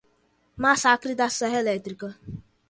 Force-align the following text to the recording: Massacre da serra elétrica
Massacre 0.65 1.13
da 1.19 1.27
serra 1.37 1.59
elétrica 1.63 2.09